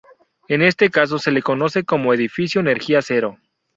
[0.47, 3.37] En este caso se lo conoce como Edificio energía cero.